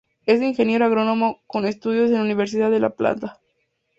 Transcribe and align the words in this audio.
Es 0.25 0.41
ingeniero 0.41 0.85
agrónomo 0.85 1.43
con 1.45 1.67
estudios 1.67 2.07
en 2.09 2.15
la 2.15 2.21
Universidad 2.21 2.71
de 2.71 2.79
La 2.79 2.89
Plata. 2.95 3.39